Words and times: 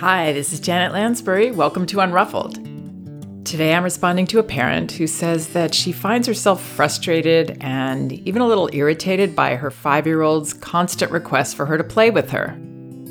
Hi, 0.00 0.34
this 0.34 0.52
is 0.52 0.60
Janet 0.60 0.92
Lansbury. 0.92 1.52
Welcome 1.52 1.86
to 1.86 2.00
Unruffled. 2.00 2.56
Today 3.46 3.72
I'm 3.72 3.82
responding 3.82 4.26
to 4.26 4.38
a 4.38 4.42
parent 4.42 4.92
who 4.92 5.06
says 5.06 5.54
that 5.54 5.72
she 5.72 5.90
finds 5.90 6.26
herself 6.26 6.62
frustrated 6.62 7.56
and 7.62 8.12
even 8.12 8.42
a 8.42 8.46
little 8.46 8.68
irritated 8.74 9.34
by 9.34 9.56
her 9.56 9.70
five 9.70 10.06
year 10.06 10.20
old's 10.20 10.52
constant 10.52 11.10
requests 11.10 11.54
for 11.54 11.64
her 11.64 11.78
to 11.78 11.82
play 11.82 12.10
with 12.10 12.28
her. 12.28 12.60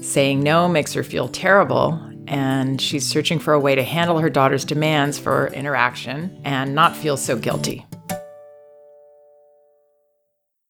Saying 0.03 0.41
no 0.41 0.67
makes 0.67 0.93
her 0.93 1.01
feel 1.01 1.27
terrible, 1.27 1.99
and 2.27 2.79
she's 2.79 3.03
searching 3.03 3.39
for 3.39 3.53
a 3.55 3.59
way 3.59 3.73
to 3.73 3.81
handle 3.81 4.19
her 4.19 4.29
daughter's 4.29 4.63
demands 4.63 5.17
for 5.17 5.47
interaction 5.47 6.39
and 6.45 6.75
not 6.75 6.95
feel 6.95 7.17
so 7.17 7.35
guilty. 7.35 7.83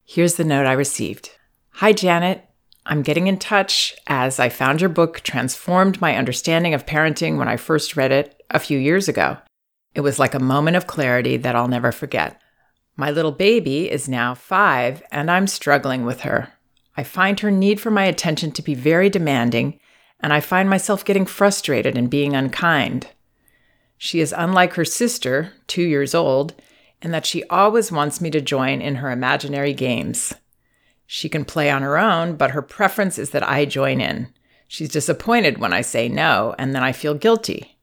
Here's 0.02 0.36
the 0.36 0.44
note 0.44 0.64
I 0.64 0.72
received 0.72 1.32
Hi, 1.72 1.92
Janet. 1.92 2.45
I'm 2.88 3.02
getting 3.02 3.26
in 3.26 3.38
touch 3.38 3.96
as 4.06 4.38
I 4.38 4.48
found 4.48 4.80
your 4.80 4.88
book 4.88 5.20
transformed 5.20 6.00
my 6.00 6.16
understanding 6.16 6.72
of 6.72 6.86
parenting 6.86 7.36
when 7.36 7.48
I 7.48 7.56
first 7.56 7.96
read 7.96 8.12
it 8.12 8.40
a 8.48 8.60
few 8.60 8.78
years 8.78 9.08
ago. 9.08 9.38
It 9.96 10.02
was 10.02 10.20
like 10.20 10.34
a 10.34 10.38
moment 10.38 10.76
of 10.76 10.86
clarity 10.86 11.36
that 11.36 11.56
I'll 11.56 11.66
never 11.66 11.90
forget. 11.90 12.40
My 12.96 13.10
little 13.10 13.32
baby 13.32 13.90
is 13.90 14.08
now 14.08 14.34
five, 14.34 15.02
and 15.10 15.28
I'm 15.28 15.48
struggling 15.48 16.04
with 16.04 16.20
her. 16.20 16.52
I 16.96 17.02
find 17.02 17.40
her 17.40 17.50
need 17.50 17.80
for 17.80 17.90
my 17.90 18.04
attention 18.04 18.52
to 18.52 18.62
be 18.62 18.74
very 18.74 19.10
demanding, 19.10 19.80
and 20.20 20.32
I 20.32 20.38
find 20.38 20.70
myself 20.70 21.04
getting 21.04 21.26
frustrated 21.26 21.98
and 21.98 22.08
being 22.08 22.36
unkind. 22.36 23.08
She 23.98 24.20
is 24.20 24.32
unlike 24.36 24.74
her 24.74 24.84
sister, 24.84 25.52
two 25.66 25.82
years 25.82 26.14
old, 26.14 26.54
in 27.02 27.10
that 27.10 27.26
she 27.26 27.42
always 27.44 27.90
wants 27.90 28.20
me 28.20 28.30
to 28.30 28.40
join 28.40 28.80
in 28.80 28.96
her 28.96 29.10
imaginary 29.10 29.74
games. 29.74 30.32
She 31.06 31.28
can 31.28 31.44
play 31.44 31.70
on 31.70 31.82
her 31.82 31.98
own, 31.98 32.36
but 32.36 32.50
her 32.50 32.62
preference 32.62 33.18
is 33.18 33.30
that 33.30 33.48
I 33.48 33.64
join 33.64 34.00
in. 34.00 34.28
She's 34.68 34.88
disappointed 34.88 35.58
when 35.58 35.72
I 35.72 35.80
say 35.80 36.08
no, 36.08 36.54
and 36.58 36.74
then 36.74 36.82
I 36.82 36.92
feel 36.92 37.14
guilty. 37.14 37.78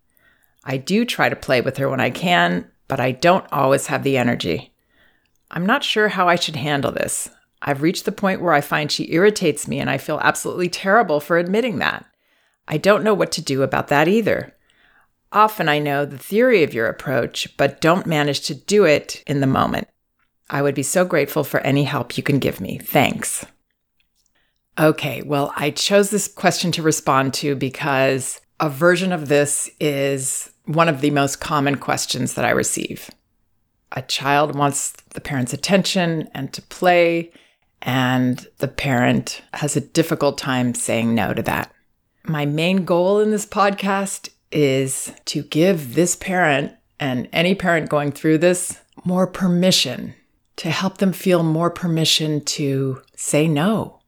I 0.66 0.78
do 0.78 1.06
try 1.06 1.30
to 1.30 1.36
play 1.36 1.62
with 1.62 1.78
her 1.78 1.90
when 1.90 2.02
I 2.02 2.10
can, 2.10 2.70
but 2.88 3.00
I 3.00 3.12
don't 3.12 3.46
always 3.52 3.88
have 3.88 4.04
the 4.04 4.18
energy. 4.18 4.74
I'm 5.52 5.66
not 5.66 5.84
sure 5.84 6.10
how 6.10 6.28
I 6.28 6.36
should 6.36 6.56
handle 6.56 6.92
this. 6.92 7.30
I've 7.62 7.82
reached 7.82 8.06
the 8.06 8.12
point 8.12 8.42
where 8.42 8.54
I 8.54 8.62
find 8.62 8.92
she 8.92 9.14
irritates 9.14 9.68
me, 9.68 9.80
and 9.80 9.90
I 9.90 9.98
feel 9.98 10.20
absolutely 10.22 10.70
terrible 10.70 11.20
for 11.20 11.38
admitting 11.38 11.80
that. 11.80 12.06
I 12.68 12.78
don't 12.78 13.04
know 13.04 13.14
what 13.14 13.32
to 13.34 13.42
do 13.42 13.62
about 13.62 13.88
that 13.88 14.08
either. 14.08 14.54
Often 15.32 15.70
I 15.70 15.80
know 15.80 16.06
the 16.06 16.18
theory 16.18 16.64
of 16.64 16.74
your 16.74 16.88
approach, 16.88 17.56
but 17.58 17.82
don't 17.82 18.06
manage 18.06 18.42
to 18.42 18.56
do 18.56 18.84
it 18.84 19.24
in 19.26 19.40
the 19.40 19.48
moment. 19.48 19.88
I 20.54 20.62
would 20.62 20.76
be 20.76 20.84
so 20.84 21.04
grateful 21.04 21.44
for 21.44 21.60
any 21.62 21.84
help 21.84 22.16
you 22.16 22.22
can 22.22 22.38
give 22.38 22.62
me. 22.62 22.78
Thanks. 22.78 23.44
Okay, 24.78 25.24
well, 25.24 25.52
I 25.56 25.72
chose 25.72 26.12
this 26.12 26.28
question 26.28 26.72
to 26.74 26.84
respond 26.84 27.34
to 27.36 27.56
because 27.56 28.40
a 28.60 28.70
version 28.70 29.12
of 29.12 29.30
this 29.30 29.68
is 29.80 30.52
one 30.66 30.90
of 30.90 31.02
the 31.02 31.10
most 31.10 31.42
common 31.42 31.78
questions 31.78 32.36
that 32.36 32.46
I 32.46 32.52
receive. 32.52 33.10
A 33.94 34.04
child 34.04 34.56
wants 34.56 34.92
the 34.92 35.22
parent's 35.22 35.54
attention 35.54 36.30
and 36.36 36.54
to 36.54 36.62
play, 36.62 37.32
and 37.82 38.46
the 38.60 38.68
parent 38.68 39.42
has 39.54 39.76
a 39.76 39.82
difficult 39.82 40.38
time 40.38 40.76
saying 40.76 41.16
no 41.16 41.34
to 41.34 41.42
that. 41.42 41.74
My 42.26 42.46
main 42.46 42.86
goal 42.86 43.20
in 43.20 43.32
this 43.32 43.48
podcast 43.48 44.30
is 44.52 45.12
to 45.26 45.42
give 45.42 45.96
this 45.96 46.16
parent 46.16 46.74
and 47.00 47.28
any 47.34 47.56
parent 47.56 47.90
going 47.90 48.12
through 48.12 48.38
this 48.38 48.80
more 49.04 49.26
permission 49.26 50.14
to 50.58 50.70
help 50.70 50.98
them 50.98 51.14
feel 51.14 51.44
more 51.44 51.70
permission 51.70 52.44
to 52.46 53.02
say 53.16 53.48
no. 53.48 54.00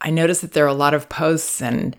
I 0.00 0.10
notice 0.10 0.40
that 0.40 0.52
there 0.52 0.64
are 0.64 0.68
a 0.68 0.74
lot 0.74 0.94
of 0.94 1.08
posts 1.08 1.60
and 1.60 1.96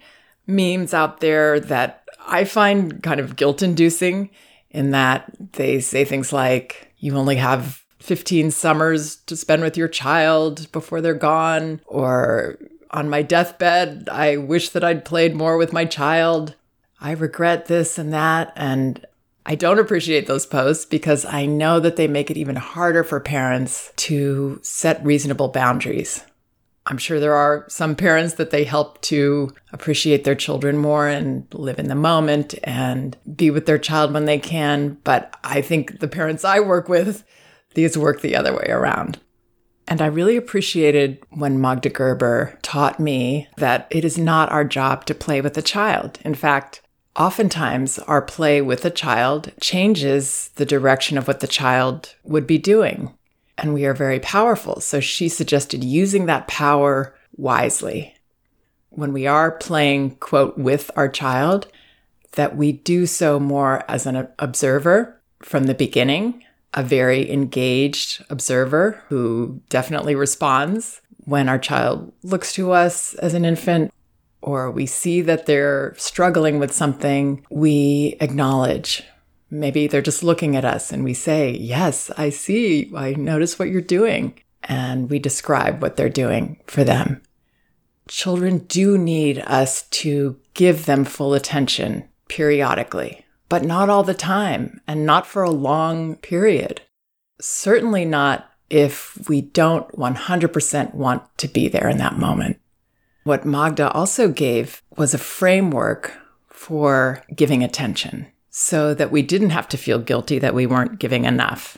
memes 0.47 0.93
out 0.93 1.19
there 1.19 1.59
that 1.59 2.03
I 2.25 2.45
find 2.45 3.02
kind 3.03 3.19
of 3.19 3.35
guilt 3.35 3.61
inducing 3.61 4.31
in 4.69 4.91
that 4.91 5.31
they 5.53 5.80
say 5.80 6.05
things 6.05 6.33
like, 6.33 6.93
you 6.97 7.16
only 7.16 7.35
have 7.35 7.83
15 7.99 8.52
summers 8.52 9.17
to 9.17 9.36
spend 9.36 9.61
with 9.61 9.77
your 9.77 9.87
child 9.87 10.71
before 10.71 11.02
they're 11.02 11.14
gone, 11.14 11.81
or 11.86 12.58
on 12.89 13.09
my 13.09 13.21
deathbed, 13.21 14.09
I 14.11 14.37
wish 14.37 14.70
that 14.70 14.83
I'd 14.83 15.05
played 15.05 15.36
more 15.36 15.58
with 15.58 15.71
my 15.71 15.86
child. 15.86 16.55
I 16.99 17.11
regret 17.11 17.67
this 17.67 17.97
and 17.97 18.11
that. 18.14 18.53
And 18.55 19.05
I 19.45 19.55
don't 19.55 19.79
appreciate 19.79 20.27
those 20.27 20.45
posts 20.45 20.85
because 20.85 21.25
I 21.25 21.45
know 21.45 21.79
that 21.79 21.95
they 21.95 22.07
make 22.07 22.29
it 22.29 22.37
even 22.37 22.55
harder 22.55 23.03
for 23.03 23.19
parents 23.19 23.91
to 23.97 24.59
set 24.61 25.03
reasonable 25.03 25.47
boundaries. 25.47 26.23
I'm 26.87 26.97
sure 26.97 27.19
there 27.19 27.35
are 27.35 27.65
some 27.67 27.95
parents 27.95 28.35
that 28.35 28.49
they 28.49 28.63
help 28.63 29.02
to 29.03 29.53
appreciate 29.71 30.23
their 30.23 30.35
children 30.35 30.77
more 30.77 31.07
and 31.07 31.45
live 31.53 31.79
in 31.79 31.87
the 31.87 31.95
moment 31.95 32.55
and 32.63 33.15
be 33.35 33.52
with 33.52 33.67
their 33.67 33.77
child 33.77 34.13
when 34.13 34.25
they 34.25 34.39
can. 34.39 34.97
But 35.03 35.35
I 35.43 35.61
think 35.61 35.99
the 35.99 36.08
parents 36.08 36.43
I 36.43 36.59
work 36.59 36.89
with, 36.89 37.23
these 37.75 37.97
work 37.97 38.21
the 38.21 38.35
other 38.35 38.53
way 38.53 38.65
around. 38.69 39.19
And 39.87 40.02
I 40.02 40.08
really 40.08 40.37
appreciated 40.37 41.19
when 41.29 41.61
Magda 41.61 41.89
Gerber 41.89 42.58
taught 42.61 42.99
me 42.99 43.47
that 43.58 43.87
it 43.89 44.05
is 44.05 44.17
not 44.17 44.52
our 44.52 44.63
job 44.63 45.05
to 45.05 45.15
play 45.15 45.41
with 45.41 45.58
a 45.58 45.61
child. 45.61 46.19
In 46.23 46.33
fact, 46.33 46.81
Oftentimes, 47.16 47.99
our 47.99 48.22
play 48.22 48.61
with 48.61 48.86
a 48.86 48.89
child 48.89 49.52
changes 49.60 50.49
the 50.55 50.66
direction 50.66 51.17
of 51.17 51.27
what 51.27 51.42
the 51.42 51.48
child 51.48 52.16
would 52.23 52.48
be 52.48 52.58
doing. 52.58 53.14
And 53.58 53.73
we 53.73 53.86
are 53.86 53.94
very 53.94 54.20
powerful. 54.20 54.80
So 54.80 54.99
she 54.99 55.27
suggested 55.27 55.83
using 55.83 56.26
that 56.26 56.48
power 56.48 57.14
wisely. 57.36 58.16
When 58.89 59.14
we 59.14 59.27
are 59.27 59.52
playing, 59.52 60.16
quote, 60.16 60.58
with 60.58 60.89
our 60.95 61.10
child, 61.10 61.67
that 62.33 62.55
we 62.55 62.71
do 62.71 63.05
so 63.05 63.39
more 63.39 63.83
as 63.89 64.05
an 64.05 64.27
observer 64.39 65.21
from 65.42 65.66
the 65.66 65.73
beginning, 65.73 66.44
a 66.73 66.83
very 66.83 67.30
engaged 67.30 68.23
observer 68.30 69.04
who 69.10 69.61
definitely 69.70 70.16
responds 70.16 71.02
when 71.26 71.50
our 71.50 71.60
child 71.60 72.14
looks 72.23 72.54
to 72.54 72.71
us 72.71 73.14
as 73.16 73.33
an 73.33 73.44
infant 73.44 73.94
or 74.41 74.71
we 74.71 74.85
see 74.85 75.21
that 75.21 75.45
they're 75.45 75.93
struggling 75.97 76.59
with 76.59 76.73
something, 76.73 77.45
we 77.49 78.17
acknowledge. 78.19 79.03
Maybe 79.49 79.87
they're 79.87 80.02
just 80.02 80.23
looking 80.23 80.55
at 80.55 80.65
us 80.65 80.91
and 80.91 81.03
we 81.03 81.13
say, 81.13 81.52
Yes, 81.52 82.09
I 82.17 82.29
see. 82.29 82.91
I 82.95 83.13
notice 83.13 83.59
what 83.59 83.69
you're 83.69 83.81
doing. 83.81 84.39
And 84.63 85.09
we 85.09 85.19
describe 85.19 85.81
what 85.81 85.95
they're 85.95 86.09
doing 86.09 86.59
for 86.67 86.83
them. 86.83 87.21
Children 88.07 88.59
do 88.59 88.97
need 88.97 89.39
us 89.39 89.83
to 89.89 90.39
give 90.53 90.85
them 90.85 91.05
full 91.05 91.33
attention 91.33 92.08
periodically, 92.27 93.25
but 93.49 93.63
not 93.63 93.89
all 93.89 94.03
the 94.03 94.13
time 94.13 94.81
and 94.87 95.05
not 95.05 95.25
for 95.25 95.43
a 95.43 95.52
long 95.52 96.15
period. 96.17 96.81
Certainly 97.39 98.05
not 98.05 98.49
if 98.69 99.17
we 99.27 99.41
don't 99.41 99.87
100% 99.91 100.93
want 100.93 101.37
to 101.37 101.47
be 101.47 101.67
there 101.67 101.89
in 101.89 101.97
that 101.97 102.17
moment. 102.17 102.61
What 103.23 103.45
Magda 103.45 103.92
also 103.92 104.30
gave 104.30 104.82
was 104.98 105.14
a 105.14 105.20
framework 105.20 106.14
for 106.49 107.23
giving 107.36 107.64
attention 107.64 108.27
so 108.49 108.93
that 108.93 109.11
we 109.11 109.21
didn't 109.21 109.52
have 109.52 109.67
to 109.70 109.77
feel 109.77 109.99
guilty 109.99 110.39
that 110.39 110.54
we 110.54 110.65
weren't 110.65 110.99
giving 110.99 111.26
enough. 111.26 111.77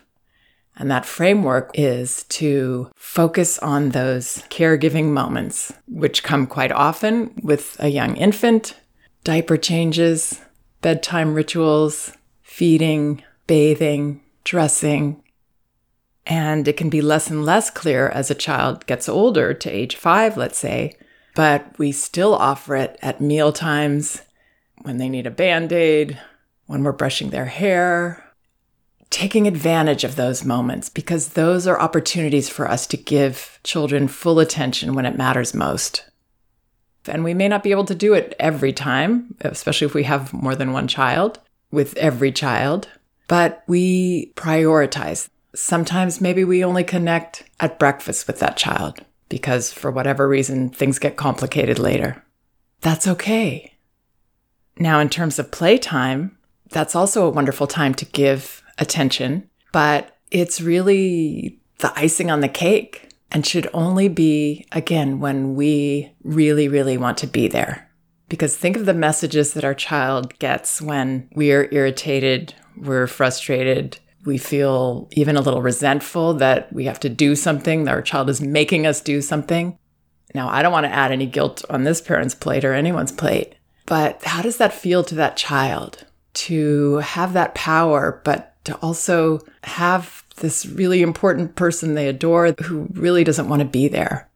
And 0.76 0.90
that 0.90 1.06
framework 1.06 1.70
is 1.76 2.24
to 2.30 2.90
focus 2.96 3.59
on 3.59 3.90
those 3.90 4.44
caregiving 4.50 5.12
moments, 5.12 5.72
which 5.88 6.24
come 6.24 6.48
quite 6.48 6.72
often 6.72 7.34
with 7.44 7.78
a 7.80 7.90
young 7.90 8.16
infant, 8.16 8.75
diaper 9.24 9.56
changes, 9.56 10.42
bedtime 10.81 11.36
rituals, 11.36 12.14
feeding, 12.42 13.24
bathing, 13.46 14.22
dressing. 14.44 15.22
And 16.25 16.68
it 16.68 16.78
can 16.78 16.90
be 16.90 17.02
less 17.02 17.30
and 17.30 17.46
less 17.46 17.70
clear 17.70 18.10
as 18.10 18.31
a 18.31 18.36
child 18.36 18.86
gets 18.88 19.08
older 19.08 19.54
to 19.54 19.70
age 19.70 19.96
five, 19.96 20.38
let's 20.38 20.58
say, 20.58 20.98
but 21.36 21.78
we 21.78 21.92
still 21.92 22.36
offer 22.36 22.76
it 22.76 22.98
at 23.02 23.22
meal 23.22 23.52
times 23.52 24.22
when 24.81 24.98
they 24.98 25.10
need 25.10 25.28
a 25.28 25.31
band 25.31 25.72
aid, 25.72 26.19
when 26.66 26.84
we're 26.84 26.92
brushing 26.92 27.30
their 27.30 27.46
hair, 27.46 28.24
taking 29.10 29.48
advantage 29.48 30.04
of 30.04 30.16
those 30.16 30.44
moments 30.44 30.90
because 30.90 31.30
those 31.30 31.68
are 31.68 31.80
opportunities 31.80 32.50
for 32.50 32.68
us 32.68 32.88
to 32.88 32.98
give 32.98 33.60
children 33.63 34.07
full 34.07 34.40
attention 34.40 34.94
when 34.94 35.06
it 35.06 35.18
matters 35.18 35.54
most. 35.54 36.06
And 37.06 37.24
we 37.24 37.34
may 37.34 37.48
not 37.48 37.63
be 37.63 37.72
able 37.72 37.86
to 37.86 37.96
do 37.96 38.13
it 38.13 38.34
every 38.40 38.74
time, 38.74 39.36
especially 39.42 39.86
if 39.86 39.94
we 39.94 40.04
have 40.04 40.34
more 40.34 40.56
than 40.56 40.72
one 40.72 40.88
child, 40.88 41.40
with 41.69 41.96
every 41.98 42.31
child, 42.31 42.88
but 43.28 43.63
we 43.68 44.31
prioritize. 44.36 45.30
Sometimes 45.54 46.22
maybe 46.22 46.44
we 46.44 46.63
only 46.63 46.84
connect 46.84 47.44
at 47.60 47.78
breakfast 47.78 48.25
with 48.28 48.40
that 48.40 48.57
child 48.57 49.00
because 49.30 49.74
for 49.74 49.92
whatever 49.92 50.28
reason, 50.28 50.70
things 50.70 51.00
get 51.00 51.16
complicated 51.16 51.80
later. 51.80 52.24
That's 52.81 53.08
okay. 53.08 53.74
Now, 54.78 55.00
in 55.00 55.10
terms 55.10 55.40
of 55.40 55.52
playtime, 55.52 56.38
that's 56.70 56.96
also 56.96 57.25
a 57.25 57.31
wonderful 57.31 57.68
time 57.68 57.94
to 57.96 58.06
give 58.06 58.64
attention, 58.78 59.50
but 59.72 60.18
it's 60.31 60.60
really 60.60 61.60
the 61.80 61.94
icing 61.96 62.31
on 62.31 62.42
the 62.42 62.48
cake 62.48 63.10
and 63.31 63.46
should 63.46 63.70
only 63.74 64.08
be, 64.08 64.66
again, 64.72 65.20
when 65.20 65.56
we 65.56 66.12
really, 66.24 66.68
really 66.68 66.98
want 66.98 67.18
to 67.19 67.28
be 67.28 67.48
there. 67.48 67.90
Because 68.30 68.56
think 68.56 68.76
of 68.78 68.86
the 68.86 68.94
messages 68.94 69.54
that 69.54 69.64
our 69.64 69.74
child 69.74 70.38
gets 70.40 70.81
when 70.81 71.30
we 71.36 71.52
are 71.52 71.68
irritated, 71.72 72.54
we're 72.76 73.08
frustrated, 73.08 73.98
we 74.25 74.38
feel 74.38 75.08
even 75.12 75.36
a 75.36 75.42
little 75.42 75.62
resentful 75.62 76.34
that 76.36 76.72
we 76.72 76.86
have 76.86 77.00
to 77.02 77.10
do 77.10 77.36
something, 77.36 77.84
that 77.84 77.94
our 77.94 78.02
child 78.02 78.30
is 78.30 78.42
making 78.42 78.86
us 78.88 79.02
do 79.02 79.22
something. 79.22 79.78
Now, 80.34 80.50
I 80.50 80.62
don't 80.62 80.72
want 80.72 80.86
to 80.86 80.94
add 80.94 81.12
any 81.12 81.25
guilt 81.25 81.64
on 81.70 81.84
this 81.84 82.02
parent's 82.02 82.36
plate 82.36 82.66
or 82.66 82.74
anyone's 82.74 83.12
plate, 83.12 83.56
but 83.86 84.24
how 84.24 84.42
does 84.42 84.58
that 84.58 84.74
feel 84.74 85.04
to 85.04 85.16
that 85.16 85.38
child 85.38 86.06
to 86.34 86.98
have 86.98 87.34
that 87.34 87.54
power, 87.54 88.22
but 88.24 88.56
to 88.66 88.75
also 88.78 89.40
have 89.64 90.24
this 90.38 90.66
really 90.66 91.02
important 91.02 91.56
person 91.56 91.94
they 91.94 92.08
adore 92.08 92.54
who 92.64 92.88
really 92.94 93.24
doesn't 93.24 93.50
want 93.50 93.60
to 93.60 93.68
be 93.68 93.88
there? 93.88 94.30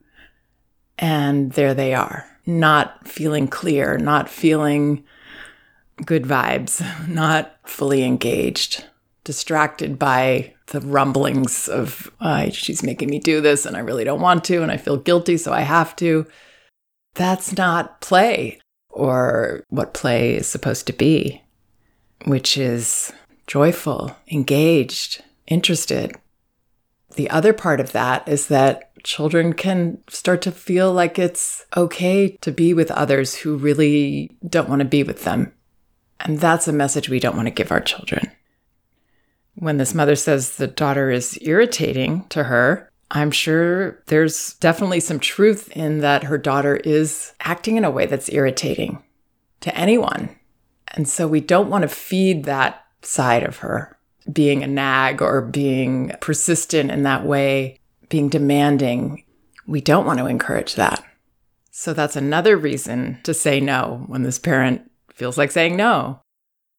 And 0.98 1.52
there 1.52 1.74
they 1.74 1.94
are, 1.94 2.26
not 2.44 3.08
feeling 3.08 3.48
clear, 3.48 3.98
not 3.98 4.28
feeling 4.28 5.04
good 6.04 6.24
vibes, 6.24 6.84
not 7.08 7.56
fully 7.64 8.04
engaged 8.04 8.84
distracted 9.28 9.98
by 9.98 10.54
the 10.68 10.80
rumblings 10.80 11.68
of 11.68 12.10
she's 12.50 12.82
making 12.82 13.10
me 13.10 13.18
do 13.18 13.42
this 13.42 13.66
and 13.66 13.76
I 13.76 13.80
really 13.80 14.02
don't 14.02 14.22
want 14.22 14.42
to 14.44 14.62
and 14.62 14.72
I 14.72 14.78
feel 14.78 14.96
guilty 14.96 15.36
so 15.36 15.52
I 15.52 15.60
have 15.60 15.94
to. 15.96 16.26
That's 17.14 17.54
not 17.54 18.00
play 18.00 18.58
or 18.88 19.64
what 19.68 19.92
play 19.92 20.36
is 20.36 20.48
supposed 20.48 20.86
to 20.86 20.94
be, 20.94 21.42
which 22.24 22.56
is 22.56 23.12
joyful, 23.46 24.16
engaged, 24.32 25.22
interested. 25.46 26.16
The 27.16 27.28
other 27.28 27.52
part 27.52 27.80
of 27.80 27.92
that 27.92 28.26
is 28.26 28.46
that 28.46 28.94
children 29.04 29.52
can 29.52 30.02
start 30.08 30.40
to 30.40 30.52
feel 30.52 30.90
like 30.90 31.18
it's 31.18 31.66
okay 31.76 32.38
to 32.40 32.50
be 32.50 32.72
with 32.72 32.90
others 32.92 33.34
who 33.34 33.58
really 33.58 34.38
don't 34.48 34.70
want 34.70 34.80
to 34.80 34.86
be 34.86 35.02
with 35.02 35.24
them. 35.24 35.52
And 36.18 36.38
that's 36.38 36.66
a 36.66 36.72
message 36.72 37.10
we 37.10 37.20
don't 37.20 37.36
want 37.36 37.46
to 37.46 37.52
give 37.52 37.70
our 37.70 37.82
children. 37.82 38.30
When 39.58 39.78
this 39.78 39.94
mother 39.94 40.14
says 40.14 40.56
the 40.56 40.66
daughter 40.66 41.10
is 41.10 41.38
irritating 41.42 42.24
to 42.28 42.44
her, 42.44 42.88
I'm 43.10 43.30
sure 43.30 44.02
there's 44.06 44.54
definitely 44.54 45.00
some 45.00 45.18
truth 45.18 45.70
in 45.76 45.98
that 45.98 46.24
her 46.24 46.38
daughter 46.38 46.76
is 46.76 47.32
acting 47.40 47.76
in 47.76 47.84
a 47.84 47.90
way 47.90 48.06
that's 48.06 48.32
irritating 48.32 49.02
to 49.60 49.76
anyone. 49.76 50.36
And 50.88 51.08
so 51.08 51.26
we 51.26 51.40
don't 51.40 51.70
want 51.70 51.82
to 51.82 51.88
feed 51.88 52.44
that 52.44 52.84
side 53.02 53.42
of 53.42 53.58
her, 53.58 53.98
being 54.32 54.62
a 54.62 54.66
nag 54.66 55.22
or 55.22 55.40
being 55.40 56.12
persistent 56.20 56.90
in 56.90 57.02
that 57.02 57.24
way, 57.24 57.78
being 58.08 58.28
demanding. 58.28 59.24
We 59.66 59.80
don't 59.80 60.06
want 60.06 60.18
to 60.18 60.26
encourage 60.26 60.74
that. 60.74 61.02
So 61.70 61.92
that's 61.92 62.16
another 62.16 62.56
reason 62.56 63.18
to 63.22 63.32
say 63.34 63.60
no 63.60 64.04
when 64.06 64.22
this 64.22 64.38
parent 64.38 64.90
feels 65.12 65.38
like 65.38 65.50
saying 65.50 65.76
no. 65.76 66.20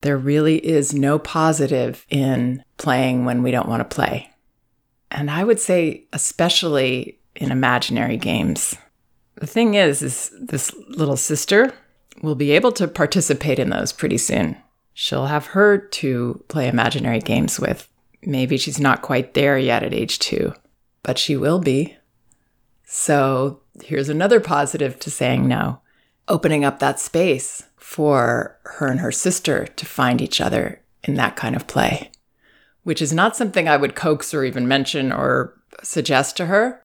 There 0.01 0.17
really 0.17 0.57
is 0.57 0.93
no 0.93 1.19
positive 1.19 2.05
in 2.09 2.63
playing 2.77 3.25
when 3.25 3.43
we 3.43 3.51
don't 3.51 3.67
want 3.67 3.81
to 3.81 3.95
play. 3.95 4.29
And 5.11 5.29
I 5.29 5.43
would 5.43 5.59
say, 5.59 6.05
especially 6.13 7.19
in 7.35 7.51
imaginary 7.51 8.17
games. 8.17 8.75
The 9.35 9.47
thing 9.47 9.73
is, 9.73 10.01
is 10.01 10.31
this 10.39 10.73
little 10.89 11.17
sister 11.17 11.73
will 12.21 12.35
be 12.35 12.51
able 12.51 12.71
to 12.73 12.87
participate 12.87 13.59
in 13.59 13.69
those 13.69 13.91
pretty 13.91 14.17
soon. 14.17 14.57
She'll 14.93 15.27
have 15.27 15.47
her 15.47 15.77
to 15.77 16.43
play 16.49 16.67
imaginary 16.67 17.19
games 17.19 17.59
with. 17.59 17.87
Maybe 18.21 18.57
she's 18.57 18.79
not 18.79 19.01
quite 19.01 19.33
there 19.33 19.57
yet 19.57 19.83
at 19.83 19.93
age 19.93 20.19
two, 20.19 20.53
but 21.03 21.17
she 21.17 21.37
will 21.37 21.59
be. 21.59 21.95
So 22.83 23.61
here's 23.83 24.09
another 24.09 24.39
positive 24.39 24.99
to 24.99 25.11
saying 25.11 25.47
no 25.47 25.79
opening 26.27 26.63
up 26.63 26.79
that 26.79 26.99
space 26.99 27.63
for 27.89 28.55
her 28.65 28.85
and 28.85 28.99
her 28.99 29.11
sister 29.11 29.65
to 29.65 29.83
find 29.83 30.21
each 30.21 30.39
other 30.39 30.79
in 31.05 31.15
that 31.15 31.35
kind 31.35 31.55
of 31.55 31.65
play, 31.65 32.11
which 32.83 33.01
is 33.01 33.11
not 33.11 33.35
something 33.35 33.67
I 33.67 33.77
would 33.77 33.95
coax 33.95 34.31
or 34.31 34.43
even 34.43 34.67
mention 34.67 35.11
or 35.11 35.59
suggest 35.81 36.37
to 36.37 36.45
her. 36.45 36.83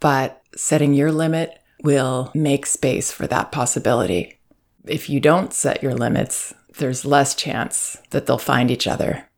But 0.00 0.40
setting 0.56 0.94
your 0.94 1.12
limit 1.12 1.58
will 1.84 2.30
make 2.34 2.64
space 2.64 3.12
for 3.12 3.26
that 3.26 3.52
possibility. 3.52 4.38
If 4.86 5.10
you 5.10 5.20
don't 5.20 5.52
set 5.52 5.82
your 5.82 5.94
limits, 5.94 6.54
there's 6.78 7.04
less 7.04 7.34
chance 7.34 7.98
that 8.08 8.24
they'll 8.24 8.38
find 8.38 8.70
each 8.70 8.86
other. 8.86 9.28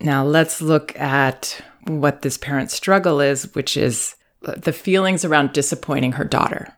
Now, 0.00 0.24
let's 0.24 0.62
look 0.62 0.98
at 0.98 1.60
what 1.86 2.22
this 2.22 2.38
parent's 2.38 2.72
struggle 2.72 3.20
is, 3.20 3.54
which 3.54 3.76
is 3.76 4.16
the 4.40 4.72
feelings 4.72 5.26
around 5.26 5.52
disappointing 5.52 6.12
her 6.12 6.24
daughter 6.24 6.77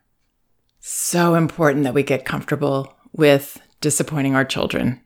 so 0.81 1.35
important 1.35 1.85
that 1.85 1.95
we 1.95 2.03
get 2.03 2.25
comfortable 2.25 2.97
with 3.13 3.61
disappointing 3.81 4.35
our 4.35 4.45
children. 4.45 5.01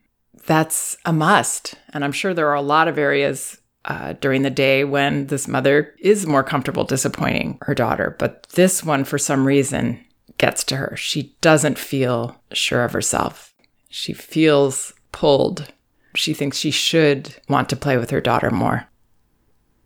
That's 0.47 0.97
a 1.05 1.13
must. 1.13 1.75
And 1.93 2.05
I'm 2.05 2.13
sure 2.13 2.35
there 2.35 2.49
are 2.49 2.55
a 2.55 2.63
lot 2.63 2.89
of 2.89 2.99
areas 2.99 3.59
uh, 3.85 4.15
during 4.15 4.43
the 4.43 4.51
day 4.51 4.85
when 4.85 5.27
this 5.27 5.47
mother 5.47 5.95
is 5.99 6.27
more 6.27 6.43
comfortable 6.43 6.85
disappointing 6.85 7.59
her 7.63 7.75
daughter. 7.75 8.17
But 8.19 8.47
this 8.51 8.83
one, 8.83 9.05
for 9.05 9.19
some 9.19 9.47
reason, 9.47 10.03
gets 10.39 10.65
to 10.65 10.77
her. 10.77 10.97
She 10.97 11.37
doesn't 11.41 11.79
feel 11.79 12.41
sure 12.53 12.85
of 12.85 12.93
herself. 12.93 13.55
She 13.89 14.13
feels 14.13 14.93
pulled. 15.13 15.73
She 16.15 16.35
thinks 16.35 16.57
she 16.57 16.71
should 16.71 17.37
want 17.49 17.69
to 17.69 17.77
play 17.77 17.97
with 17.97 18.11
her 18.11 18.21
daughter 18.21 18.51
more. 18.51 18.89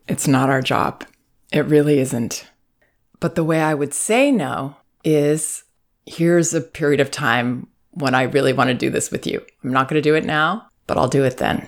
It's 0.07 0.27
not 0.27 0.49
our 0.49 0.61
job. 0.61 1.05
It 1.51 1.65
really 1.65 1.99
isn't. 1.99 2.49
But 3.19 3.35
the 3.35 3.43
way 3.43 3.61
I 3.61 3.73
would 3.73 3.93
say 3.93 4.31
no 4.31 4.77
is 5.03 5.63
here's 6.09 6.55
a 6.55 6.61
period 6.61 6.99
of 6.99 7.11
time 7.11 7.67
when 7.91 8.15
I 8.15 8.23
really 8.23 8.51
want 8.51 8.69
to 8.69 8.73
do 8.73 8.89
this 8.89 9.11
with 9.11 9.27
you. 9.27 9.45
I'm 9.63 9.71
not 9.71 9.87
going 9.87 10.01
to 10.01 10.09
do 10.09 10.15
it 10.15 10.25
now, 10.25 10.67
but 10.87 10.97
I'll 10.97 11.07
do 11.07 11.23
it 11.23 11.37
then. 11.37 11.67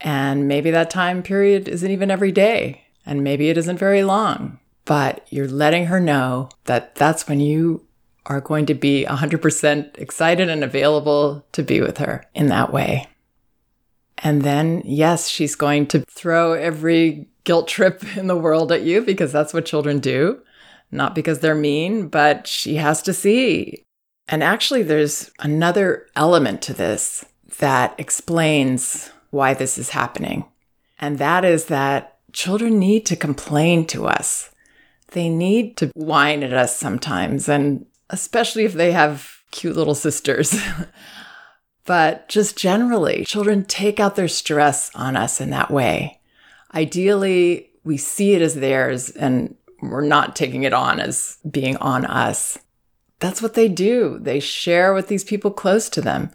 And 0.00 0.46
maybe 0.46 0.70
that 0.70 0.90
time 0.90 1.22
period 1.22 1.68
isn't 1.68 1.90
even 1.90 2.10
every 2.10 2.30
day, 2.30 2.84
and 3.04 3.24
maybe 3.24 3.48
it 3.48 3.58
isn't 3.58 3.78
very 3.78 4.04
long, 4.04 4.60
but 4.84 5.26
you're 5.30 5.48
letting 5.48 5.86
her 5.86 5.98
know 5.98 6.50
that 6.66 6.94
that's 6.94 7.26
when 7.26 7.40
you 7.40 7.84
are 8.26 8.40
going 8.40 8.66
to 8.66 8.74
be 8.74 9.06
100% 9.08 9.98
excited 9.98 10.48
and 10.48 10.62
available 10.62 11.44
to 11.52 11.62
be 11.62 11.80
with 11.80 11.98
her 11.98 12.24
in 12.34 12.46
that 12.48 12.72
way. 12.72 13.08
And 14.18 14.42
then, 14.42 14.82
yes, 14.84 15.28
she's 15.28 15.56
going 15.56 15.86
to 15.88 16.00
throw 16.08 16.52
every 16.52 17.28
guilt 17.42 17.66
trip 17.66 18.04
in 18.16 18.28
the 18.28 18.36
world 18.36 18.70
at 18.70 18.82
you 18.82 19.00
because 19.00 19.32
that's 19.32 19.52
what 19.52 19.66
children 19.66 19.98
do 19.98 20.40
not 20.94 21.14
because 21.14 21.40
they're 21.40 21.54
mean, 21.54 22.08
but 22.08 22.46
she 22.46 22.76
has 22.76 23.02
to 23.02 23.12
see. 23.12 23.84
And 24.28 24.42
actually, 24.42 24.82
there's 24.82 25.30
another 25.40 26.06
element 26.16 26.62
to 26.62 26.72
this 26.72 27.24
that 27.58 27.94
explains 27.98 29.10
why 29.30 29.54
this 29.54 29.76
is 29.76 29.90
happening. 29.90 30.46
And 30.98 31.18
that 31.18 31.44
is 31.44 31.66
that 31.66 32.18
children 32.32 32.78
need 32.78 33.04
to 33.06 33.16
complain 33.16 33.86
to 33.88 34.06
us. 34.06 34.50
They 35.08 35.28
need 35.28 35.76
to 35.78 35.90
whine 35.94 36.42
at 36.42 36.52
us 36.52 36.78
sometimes, 36.78 37.48
and 37.48 37.86
especially 38.10 38.64
if 38.64 38.72
they 38.72 38.92
have 38.92 39.42
cute 39.50 39.76
little 39.76 39.94
sisters. 39.94 40.56
but 41.84 42.28
just 42.28 42.56
generally, 42.56 43.24
children 43.24 43.64
take 43.64 44.00
out 44.00 44.16
their 44.16 44.28
stress 44.28 44.90
on 44.94 45.16
us 45.16 45.40
in 45.40 45.50
that 45.50 45.70
way. 45.70 46.20
Ideally, 46.74 47.70
we 47.84 47.96
see 47.96 48.32
it 48.32 48.42
as 48.42 48.54
theirs 48.54 49.10
and 49.10 49.54
we're 49.90 50.02
not 50.02 50.36
taking 50.36 50.62
it 50.62 50.72
on 50.72 51.00
as 51.00 51.38
being 51.48 51.76
on 51.78 52.04
us. 52.04 52.58
That's 53.20 53.40
what 53.40 53.54
they 53.54 53.68
do. 53.68 54.18
They 54.20 54.40
share 54.40 54.92
with 54.92 55.08
these 55.08 55.24
people 55.24 55.50
close 55.50 55.88
to 55.90 56.00
them. 56.00 56.30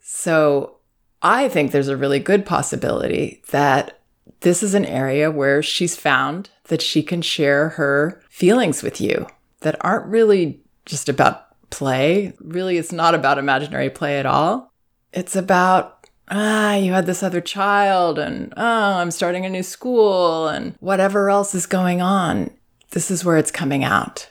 So 0.00 0.76
I 1.22 1.48
think 1.48 1.70
there's 1.70 1.88
a 1.88 1.96
really 1.96 2.18
good 2.18 2.44
possibility 2.44 3.42
that 3.50 4.00
this 4.40 4.62
is 4.62 4.74
an 4.74 4.84
area 4.84 5.30
where 5.30 5.62
she's 5.62 5.96
found 5.96 6.50
that 6.64 6.82
she 6.82 7.02
can 7.02 7.22
share 7.22 7.70
her 7.70 8.22
feelings 8.28 8.82
with 8.82 9.00
you 9.00 9.26
that 9.60 9.76
aren't 9.80 10.06
really 10.06 10.60
just 10.84 11.08
about 11.08 11.46
play. 11.70 12.34
Really, 12.40 12.76
it's 12.76 12.92
not 12.92 13.14
about 13.14 13.38
imaginary 13.38 13.90
play 13.90 14.18
at 14.18 14.26
all. 14.26 14.72
It's 15.12 15.36
about, 15.36 16.06
ah, 16.28 16.74
you 16.74 16.92
had 16.92 17.06
this 17.06 17.22
other 17.22 17.40
child, 17.40 18.18
and 18.18 18.52
oh, 18.56 18.94
I'm 18.94 19.10
starting 19.10 19.46
a 19.46 19.50
new 19.50 19.62
school, 19.62 20.48
and 20.48 20.74
whatever 20.80 21.30
else 21.30 21.54
is 21.54 21.66
going 21.66 22.00
on 22.00 22.50
this 22.92 23.10
is 23.10 23.24
where 23.24 23.36
it's 23.36 23.50
coming 23.50 23.84
out. 23.84 24.30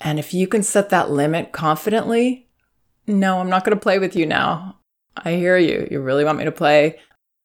And 0.00 0.18
if 0.18 0.34
you 0.34 0.46
can 0.46 0.62
set 0.62 0.90
that 0.90 1.10
limit 1.10 1.52
confidently, 1.52 2.48
no, 3.06 3.38
I'm 3.38 3.48
not 3.48 3.64
going 3.64 3.76
to 3.76 3.82
play 3.82 3.98
with 3.98 4.14
you 4.14 4.26
now. 4.26 4.78
I 5.16 5.34
hear 5.34 5.56
you. 5.56 5.88
You 5.90 6.00
really 6.00 6.24
want 6.24 6.38
me 6.38 6.44
to 6.44 6.52
play? 6.52 6.98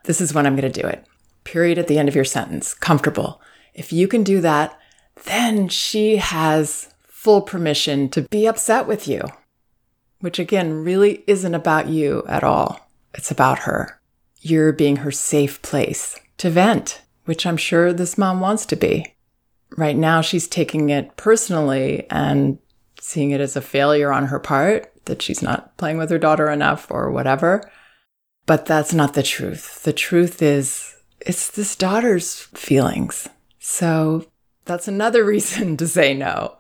This 0.04 0.22
is 0.22 0.34
when 0.34 0.46
I'm 0.46 0.56
going 0.56 0.72
to 0.72 0.82
do 0.82 0.88
it. 0.88 1.06
Period 1.44 1.78
at 1.78 1.88
the 1.88 1.98
end 1.98 2.10
of 2.10 2.16
your 2.16 2.26
sentence. 2.26 2.74
Comfortable. 2.74 3.42
If 3.74 3.94
you 3.94 4.08
can 4.08 4.24
do 4.24 4.42
that, 4.42 4.78
then 5.26 5.68
she 5.68 6.18
has 6.18 6.94
full 7.08 7.42
permission 7.42 8.10
to 8.10 8.24
be 8.24 8.48
upset 8.48 8.88
with 8.88 9.08
you, 9.08 9.22
which 10.20 10.40
again 10.40 10.84
really 10.84 11.24
isn't 11.28 11.54
about 11.54 11.88
you 11.88 12.24
at 12.28 12.44
all. 12.44 12.90
It's 13.14 13.32
about 13.32 13.60
her. 13.60 14.02
You're 14.42 14.74
being 14.74 14.98
her 14.98 15.12
safe 15.12 15.62
place 15.62 16.18
to 16.38 16.50
vent, 16.50 17.02
which 17.26 17.46
I'm 17.46 17.58
sure 17.58 17.94
this 17.94 18.18
mom 18.18 18.40
wants 18.40 18.66
to 18.68 18.76
be 18.76 19.14
right 19.78 19.96
now 19.96 20.22
she's 20.22 20.48
taking 20.48 20.90
it 20.90 21.16
personally 21.18 22.08
and 22.10 22.58
seeing 23.00 23.32
it 23.32 23.42
as 23.42 23.56
a 23.56 23.62
failure 23.62 24.12
on 24.12 24.28
her 24.28 24.40
part 24.40 24.92
that 25.06 25.22
she's 25.22 25.42
not 25.42 25.76
playing 25.78 25.98
with 25.98 26.10
her 26.10 26.18
daughter 26.18 26.50
enough 26.50 26.90
or 26.90 27.12
whatever. 27.12 27.70
But 28.46 28.66
that's 28.66 28.94
not 28.94 29.14
the 29.14 29.24
truth. 29.24 29.84
The 29.84 29.94
truth 29.94 30.42
is, 30.42 30.96
it's 31.22 31.52
this 31.52 31.76
daughter's 31.76 32.42
feelings. 32.42 33.28
So 33.60 34.26
that's 34.66 34.88
another 34.88 35.24
reason 35.26 35.78
to 35.78 35.88
say 35.88 36.14
no, 36.14 36.58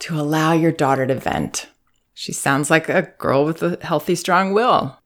to 0.00 0.18
allow 0.18 0.52
your 0.52 0.72
daughter 0.72 1.06
to 1.06 1.14
vent. 1.14 1.68
She 2.14 2.32
sounds 2.32 2.70
like 2.70 2.88
a 2.88 3.12
girl 3.18 3.44
with 3.44 3.62
a 3.62 3.78
healthy, 3.80 4.14
strong 4.14 4.52
will. 4.52 4.98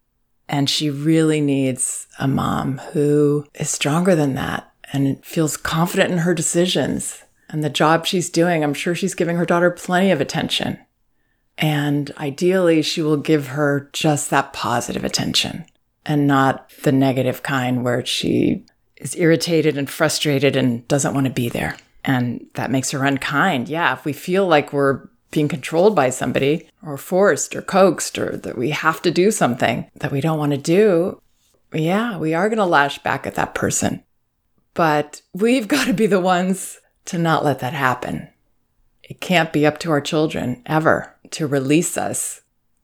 And 0.49 0.71
she 0.71 0.91
really 0.91 1.41
needs 1.41 2.07
a 2.19 2.29
mom 2.29 2.79
who 2.93 3.47
is 3.55 3.71
stronger 3.71 4.15
than 4.15 4.35
that 4.35 4.73
and 4.93 5.25
feels 5.25 5.57
confident 5.57 6.13
in 6.13 6.19
her 6.19 6.35
decisions 6.35 7.23
and 7.49 7.63
the 7.63 7.71
job 7.71 8.07
she's 8.07 8.31
doing. 8.31 8.63
I'm 8.63 8.75
sure 8.75 8.95
she's 8.95 9.15
giving 9.15 9.37
her 9.37 9.47
daughter 9.47 9.71
plenty 9.71 10.11
of 10.11 10.21
attention. 10.21 10.79
And 11.59 12.13
ideally, 12.19 12.83
she 12.83 13.03
will 13.03 13.17
give 13.17 13.49
her 13.49 13.89
just 13.93 14.31
that 14.31 14.53
positive 14.53 15.05
attention 15.05 15.65
and 16.05 16.27
not 16.27 16.71
the 16.83 16.93
negative 16.93 17.43
kind 17.43 17.85
where 17.85 18.05
she 18.05 18.65
is 18.97 19.17
irritated 19.17 19.77
and 19.77 19.89
frustrated 19.89 20.57
and 20.57 20.87
doesn't 20.89 21.15
want 21.15 21.27
to 21.27 21.33
be 21.33 21.49
there. 21.49 21.77
And 22.05 22.47
that 22.55 22.71
makes 22.71 22.91
her 22.93 23.05
unkind. 23.05 23.69
Yeah, 23.69 23.93
if 23.93 24.05
we 24.05 24.13
feel 24.13 24.47
like 24.47 24.73
we're 24.73 25.09
being 25.31 25.49
controlled 25.49 25.97
by 25.97 26.11
somebody 26.11 26.69
or 26.83 26.97
forced 26.97 27.57
or 27.57 27.63
coaxed 27.63 28.19
or 28.19 28.37
that 28.37 28.57
we 28.57 28.71
have 28.71 29.03
to 29.03 29.11
do 29.11 29.31
something 29.31 29.91
that 29.97 30.13
we 30.13 30.21
don't 30.21 30.39
want 30.39 30.53
to 30.53 30.59
do, 30.59 31.21
yeah, 31.75 32.17
we 32.17 32.33
are 32.33 32.49
going 32.49 32.59
to 32.59 32.65
lash 32.65 32.99
back 33.01 33.27
at 33.27 33.35
that 33.35 33.55
person. 33.55 34.03
But 34.77 35.23
we've 35.33 35.67
got 35.75 35.89
to 35.89 35.93
be 35.93 36.07
the 36.07 36.21
ones 36.21 36.79
to 37.07 37.19
not 37.19 37.45
let 37.45 37.59
that 37.59 37.73
happen. 37.73 38.29
It 39.03 39.21
can't 39.21 39.53
be 39.53 39.67
up 39.67 39.79
to 39.79 39.91
our 39.91 40.01
children 40.01 40.63
ever 40.67 41.17
to 41.33 41.47
release 41.47 41.97
us. 41.97 42.43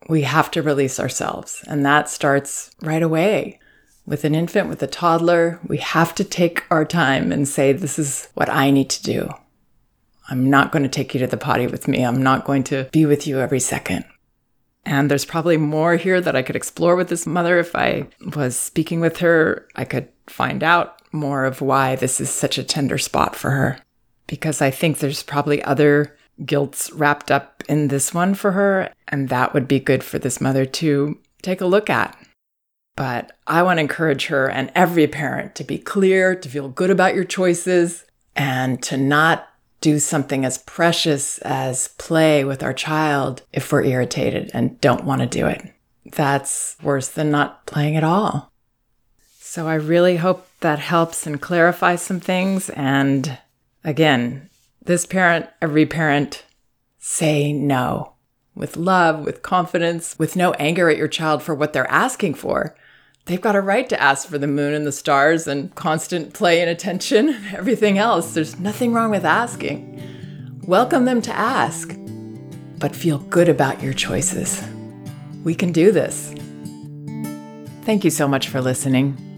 We 0.08 0.22
have 0.22 0.50
to 0.52 0.62
release 0.62 0.98
ourselves. 0.98 1.64
And 1.68 1.84
that 1.86 2.08
starts 2.08 2.72
right 2.80 3.02
away. 3.02 3.60
With 4.04 4.24
an 4.24 4.34
infant, 4.34 4.68
with 4.68 4.82
a 4.82 4.88
toddler, 4.88 5.60
we 5.64 5.78
have 5.78 6.12
to 6.16 6.24
take 6.24 6.64
our 6.70 6.84
time 6.84 7.30
and 7.30 7.46
say, 7.46 7.72
This 7.72 8.00
is 8.00 8.28
what 8.34 8.48
I 8.48 8.70
need 8.72 8.90
to 8.90 9.02
do. 9.02 9.30
I'm 10.28 10.50
not 10.50 10.72
going 10.72 10.82
to 10.82 10.88
take 10.88 11.14
you 11.14 11.20
to 11.20 11.26
the 11.26 11.36
potty 11.36 11.66
with 11.66 11.86
me. 11.86 12.04
I'm 12.04 12.22
not 12.22 12.44
going 12.44 12.64
to 12.64 12.88
be 12.90 13.06
with 13.06 13.26
you 13.26 13.38
every 13.38 13.60
second. 13.60 14.04
And 14.84 15.10
there's 15.10 15.24
probably 15.24 15.56
more 15.56 15.96
here 15.96 16.20
that 16.20 16.34
I 16.34 16.42
could 16.42 16.56
explore 16.56 16.96
with 16.96 17.08
this 17.08 17.26
mother. 17.26 17.58
If 17.58 17.76
I 17.76 18.08
was 18.34 18.56
speaking 18.56 19.00
with 19.00 19.18
her, 19.18 19.68
I 19.76 19.84
could 19.84 20.08
find 20.26 20.64
out 20.64 21.01
more 21.12 21.44
of 21.44 21.60
why 21.60 21.96
this 21.96 22.20
is 22.20 22.30
such 22.30 22.58
a 22.58 22.64
tender 22.64 22.98
spot 22.98 23.36
for 23.36 23.50
her. 23.50 23.78
Because 24.26 24.62
I 24.62 24.70
think 24.70 24.98
there's 24.98 25.22
probably 25.22 25.62
other 25.62 26.16
guilts 26.44 26.90
wrapped 26.92 27.30
up 27.30 27.62
in 27.68 27.88
this 27.88 28.14
one 28.14 28.34
for 28.34 28.52
her. 28.52 28.90
And 29.08 29.28
that 29.28 29.54
would 29.54 29.68
be 29.68 29.78
good 29.78 30.02
for 30.02 30.18
this 30.18 30.40
mother 30.40 30.64
to 30.64 31.18
take 31.42 31.60
a 31.60 31.66
look 31.66 31.90
at. 31.90 32.16
But 32.96 33.32
I 33.46 33.62
want 33.62 33.78
to 33.78 33.82
encourage 33.82 34.26
her 34.26 34.50
and 34.50 34.70
every 34.74 35.06
parent 35.06 35.54
to 35.56 35.64
be 35.64 35.78
clear, 35.78 36.34
to 36.34 36.48
feel 36.48 36.68
good 36.68 36.90
about 36.90 37.14
your 37.14 37.24
choices, 37.24 38.04
and 38.36 38.82
to 38.84 38.96
not 38.96 39.48
do 39.80 39.98
something 39.98 40.44
as 40.44 40.58
precious 40.58 41.38
as 41.38 41.88
play 41.98 42.44
with 42.44 42.62
our 42.62 42.72
child 42.72 43.42
if 43.52 43.72
we're 43.72 43.82
irritated 43.82 44.50
and 44.54 44.80
don't 44.80 45.04
want 45.04 45.20
to 45.20 45.26
do 45.26 45.46
it. 45.46 45.72
That's 46.06 46.76
worse 46.82 47.08
than 47.08 47.30
not 47.30 47.66
playing 47.66 47.96
at 47.96 48.04
all. 48.04 48.51
So 49.52 49.68
I 49.68 49.74
really 49.74 50.16
hope 50.16 50.48
that 50.60 50.78
helps 50.78 51.26
and 51.26 51.38
clarifies 51.38 52.00
some 52.00 52.20
things. 52.20 52.70
And 52.70 53.36
again, 53.84 54.48
this 54.82 55.04
parent, 55.04 55.46
every 55.60 55.84
parent, 55.84 56.46
say 56.98 57.52
no 57.52 58.14
with 58.54 58.78
love, 58.78 59.26
with 59.26 59.42
confidence, 59.42 60.18
with 60.18 60.36
no 60.36 60.52
anger 60.52 60.88
at 60.88 60.96
your 60.96 61.06
child 61.06 61.42
for 61.42 61.54
what 61.54 61.74
they're 61.74 61.90
asking 61.90 62.32
for. 62.32 62.74
They've 63.26 63.42
got 63.42 63.54
a 63.54 63.60
right 63.60 63.86
to 63.90 64.02
ask 64.02 64.26
for 64.26 64.38
the 64.38 64.46
moon 64.46 64.72
and 64.72 64.86
the 64.86 64.90
stars 64.90 65.46
and 65.46 65.74
constant 65.74 66.32
play 66.32 66.62
and 66.62 66.70
attention 66.70 67.28
and 67.28 67.46
everything 67.54 67.98
else. 67.98 68.32
There's 68.32 68.58
nothing 68.58 68.94
wrong 68.94 69.10
with 69.10 69.26
asking. 69.26 70.62
Welcome 70.66 71.04
them 71.04 71.20
to 71.20 71.36
ask, 71.36 71.94
but 72.78 72.96
feel 72.96 73.18
good 73.18 73.50
about 73.50 73.82
your 73.82 73.92
choices. 73.92 74.66
We 75.44 75.54
can 75.54 75.72
do 75.72 75.92
this. 75.92 76.34
Thank 77.82 78.02
you 78.02 78.10
so 78.10 78.26
much 78.26 78.48
for 78.48 78.62
listening. 78.62 79.28